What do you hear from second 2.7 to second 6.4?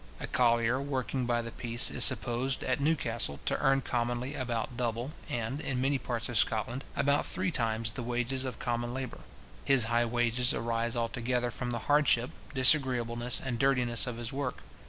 Newcastle, to earn commonly about double, and, in many parts of